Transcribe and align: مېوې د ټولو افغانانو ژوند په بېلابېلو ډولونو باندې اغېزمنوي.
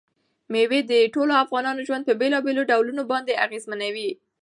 مېوې 0.51 0.79
د 0.91 0.93
ټولو 1.13 1.33
افغانانو 1.43 1.85
ژوند 1.87 2.03
په 2.05 2.13
بېلابېلو 2.21 2.67
ډولونو 2.71 3.03
باندې 3.11 3.39
اغېزمنوي. 3.45 4.09